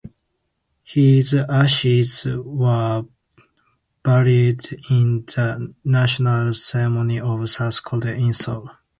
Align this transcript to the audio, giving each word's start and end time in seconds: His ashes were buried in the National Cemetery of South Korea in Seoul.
His 0.83 1.35
ashes 1.35 2.25
were 2.25 3.05
buried 4.01 4.65
in 4.89 5.25
the 5.27 5.75
National 5.85 6.55
Cemetery 6.55 7.19
of 7.19 7.47
South 7.47 7.83
Korea 7.83 8.15
in 8.15 8.33
Seoul. 8.33 8.67